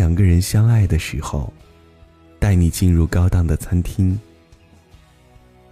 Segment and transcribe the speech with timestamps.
[0.00, 1.52] 两个人相爱的时候，
[2.38, 4.18] 带你进入高档的餐厅，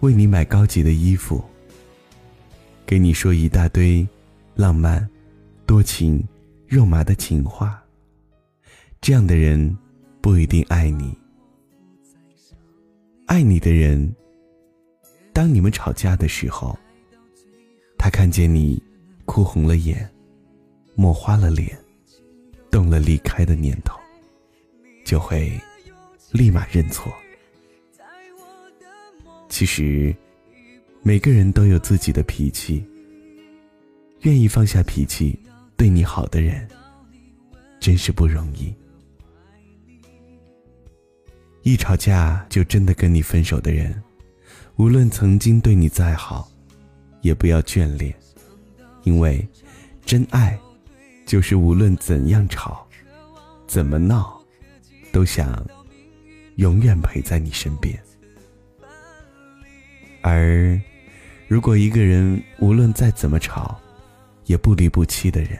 [0.00, 1.44] 为你买高级的衣服，
[2.84, 4.04] 给你说一大堆
[4.56, 5.08] 浪漫、
[5.64, 6.20] 多情、
[6.66, 7.80] 肉麻的情话。
[9.00, 9.78] 这样的人
[10.20, 11.16] 不一定爱你。
[13.26, 14.12] 爱你的人，
[15.32, 16.76] 当你们吵架的时候，
[17.96, 18.82] 他看见你
[19.24, 20.10] 哭红了眼，
[20.96, 21.78] 抹花了脸，
[22.72, 23.96] 动了离开的念头，
[25.06, 25.58] 就会
[26.32, 27.14] 立马认错。
[29.48, 30.14] 其实，
[31.00, 32.84] 每个人都有自己的脾气，
[34.22, 35.38] 愿意放下脾气
[35.76, 36.68] 对你好的人，
[37.78, 38.74] 真是不容易。
[41.62, 44.02] 一吵架就真的跟你分手的人，
[44.74, 46.50] 无论曾经对你再好，
[47.20, 48.12] 也不要眷恋，
[49.04, 49.46] 因为
[50.04, 50.58] 真爱
[51.24, 52.84] 就是无论怎样吵，
[53.68, 54.35] 怎么闹，
[55.16, 55.66] 都想
[56.56, 57.98] 永远陪在你身边。
[60.20, 60.78] 而
[61.48, 63.80] 如果一个人无论再怎么吵，
[64.44, 65.58] 也不离不弃的人，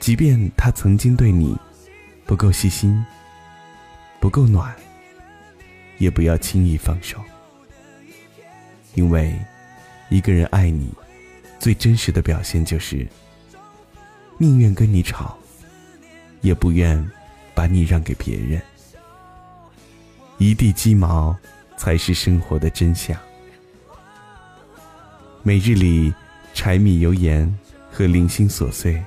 [0.00, 1.54] 即便他曾经对你
[2.24, 3.04] 不够细心。
[4.20, 4.74] 不够暖，
[5.98, 7.20] 也不要轻易放手，
[8.94, 9.38] 因为
[10.08, 10.90] 一个人爱你，
[11.58, 13.06] 最真实的表现就是，
[14.38, 15.36] 宁愿跟你吵，
[16.40, 17.06] 也不愿
[17.54, 18.60] 把你让给别人。
[20.38, 21.36] 一地鸡毛
[21.76, 23.16] 才是生活的真相。
[25.42, 26.12] 每日里
[26.52, 27.52] 柴米油盐
[27.90, 29.00] 和零星琐碎，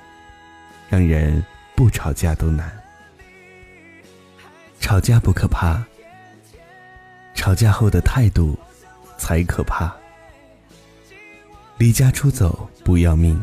[0.89, 1.43] 让人
[1.75, 2.71] 不吵架都难。
[4.79, 5.83] 吵架不可怕，
[7.33, 8.57] 吵架后的态度
[9.17, 9.93] 才可怕。
[11.77, 13.39] 离家出走不要命，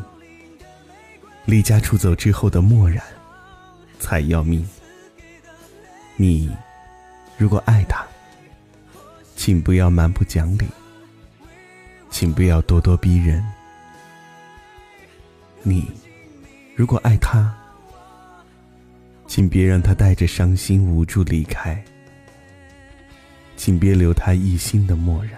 [1.44, 3.04] 离家出走之后的漠然
[4.00, 4.66] 才要命。
[6.16, 6.48] 你
[7.36, 8.06] 如果爱他，
[9.34, 10.64] 请不要蛮不讲理，
[12.08, 13.44] 请不要咄咄逼人。
[15.62, 15.90] 你
[16.76, 17.52] 如果爱他，
[19.26, 21.82] 请别让他带着伤心无助离开，
[23.56, 25.32] 请别留他一心的漠然。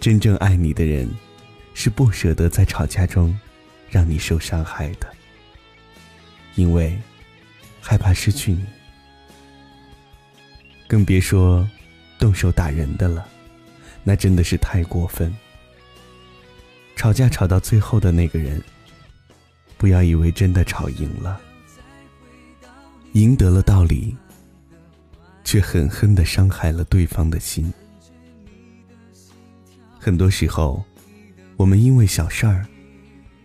[0.00, 1.10] 真正爱你的人，
[1.74, 3.38] 是不舍得在吵架中
[3.90, 5.12] 让你受伤害的，
[6.54, 6.96] 因为
[7.88, 8.64] 害怕失去你，
[10.88, 11.64] 更别说
[12.18, 13.24] 动手打人的了，
[14.02, 15.32] 那真的是太过分。
[16.96, 18.60] 吵架吵到最后的那个人。
[19.78, 21.38] 不要以为真的吵赢了，
[23.12, 24.16] 赢得了道理，
[25.44, 27.70] 却狠狠的伤害了对方的心。
[30.00, 30.82] 很多时候，
[31.58, 32.66] 我们因为小事儿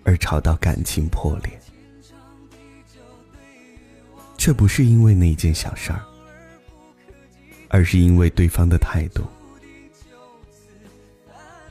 [0.06, 1.61] 而吵到感情破裂，
[4.42, 6.04] 却不是因为那件小事儿，
[7.70, 9.24] 而是因为对方的态度。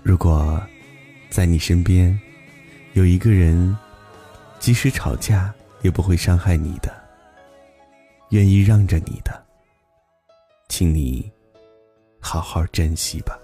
[0.04, 0.62] 如果
[1.28, 2.16] 在你身边
[2.92, 3.76] 有一个人，
[4.60, 6.94] 即使吵架也不会伤害你的，
[8.28, 9.44] 愿意让着你的，
[10.69, 11.28] 请你
[12.20, 13.36] 好好珍惜吧。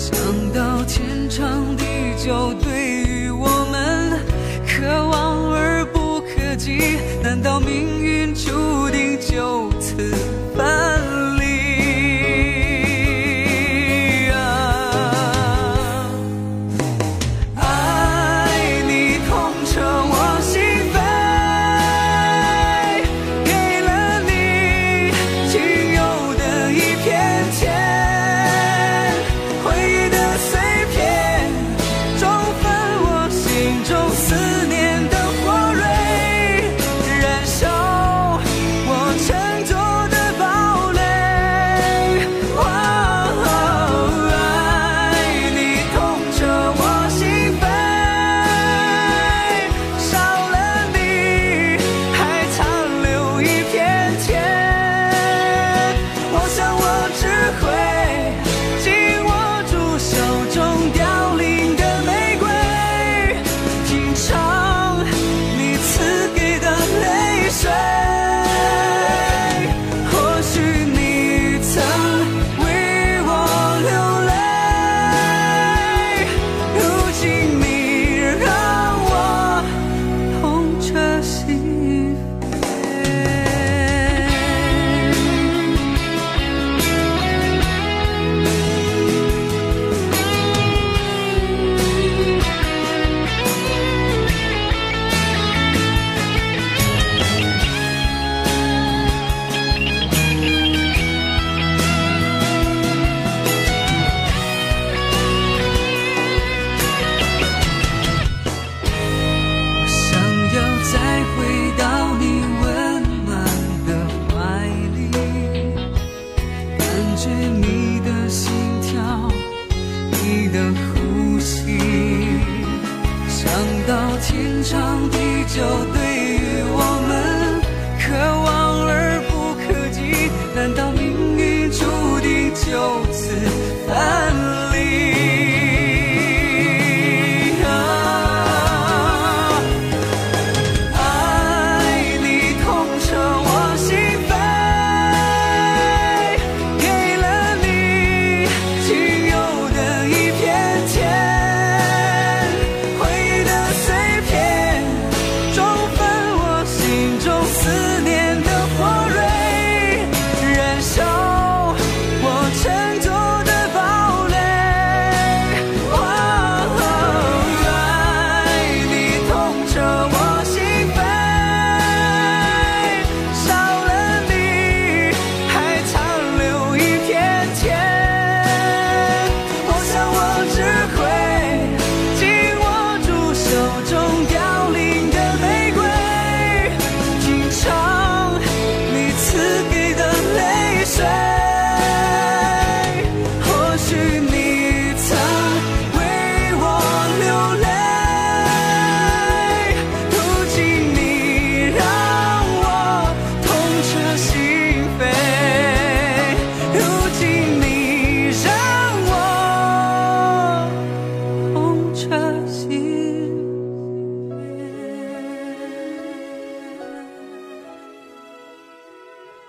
[0.00, 0.16] 想
[0.54, 1.84] 到天长地
[2.16, 4.18] 久对于我们
[4.66, 6.96] 渴望而不可及。
[7.22, 10.29] 难道命运注定就此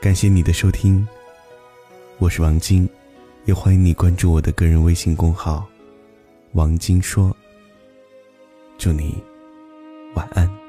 [0.01, 1.07] 感谢你的收听。
[2.17, 2.89] 我是王晶
[3.45, 5.63] 也欢迎你关注我的个人微信公号
[6.53, 7.35] 王晶说。
[8.79, 9.23] 祝你
[10.15, 10.60] 晚安。